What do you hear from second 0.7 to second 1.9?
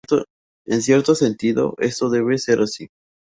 cierto sentido,